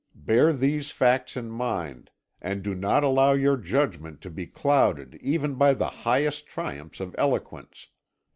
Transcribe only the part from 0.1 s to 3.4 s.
Bear these facts in mind, and do not allow